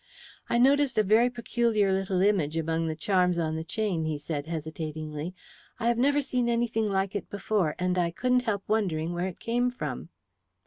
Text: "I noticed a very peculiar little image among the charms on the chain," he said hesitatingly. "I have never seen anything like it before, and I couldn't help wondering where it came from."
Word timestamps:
"I 0.49 0.57
noticed 0.57 0.97
a 0.97 1.03
very 1.03 1.29
peculiar 1.29 1.93
little 1.93 2.23
image 2.23 2.57
among 2.57 2.87
the 2.87 2.95
charms 2.95 3.37
on 3.37 3.55
the 3.55 3.63
chain," 3.63 4.03
he 4.05 4.17
said 4.17 4.47
hesitatingly. 4.47 5.35
"I 5.79 5.89
have 5.89 5.99
never 5.99 6.21
seen 6.21 6.49
anything 6.49 6.87
like 6.87 7.13
it 7.15 7.29
before, 7.29 7.75
and 7.77 7.95
I 7.99 8.09
couldn't 8.09 8.45
help 8.45 8.63
wondering 8.67 9.13
where 9.13 9.27
it 9.27 9.37
came 9.39 9.69
from." 9.69 10.09